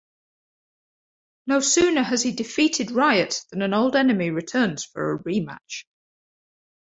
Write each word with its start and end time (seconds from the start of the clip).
No 1.45 1.59
sooner 1.59 2.01
has 2.01 2.23
he 2.23 2.31
defeated 2.31 2.89
Riot 2.89 3.45
then 3.51 3.61
an 3.61 3.75
old 3.75 3.95
enemy 3.95 4.31
returns 4.31 4.83
for 4.83 5.13
a 5.13 5.19
rematch. 5.19 5.83